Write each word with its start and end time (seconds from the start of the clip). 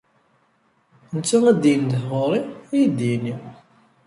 Netta 1.15 1.37
ad 1.51 1.57
d-indeh 1.61 2.03
ɣur-i, 2.09 2.41
ad 2.47 2.53
iyi-d-yini. 2.75 3.35